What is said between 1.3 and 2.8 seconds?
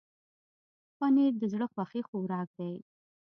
د زړه خوښي خوراک دی.